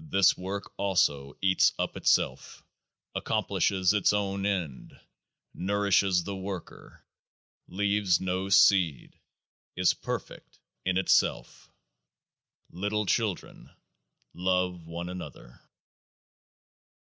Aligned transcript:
This 0.00 0.36
Work 0.36 0.72
also 0.76 1.36
eats 1.40 1.72
up 1.78 1.96
itself, 1.96 2.64
accomplishes 3.14 3.92
its 3.92 4.12
own 4.12 4.44
end, 4.44 4.98
nourishes 5.54 6.24
the 6.24 6.34
worker, 6.34 7.04
leaves 7.68 8.20
no 8.20 8.48
seed, 8.48 9.20
is 9.76 9.94
perfect 9.94 10.58
in 10.84 10.98
itself. 10.98 11.70
Little 12.72 13.06
children, 13.06 13.70
love 14.34 14.84
one 14.84 15.08
another 15.08 15.60